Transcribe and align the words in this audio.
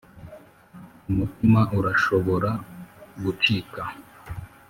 umutima 1.09 1.61
urashobora 1.77 2.49
gucika 3.23 3.83